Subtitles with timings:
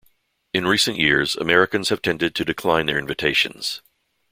[0.51, 3.83] In recent years, Americans have tended to decline their invitations.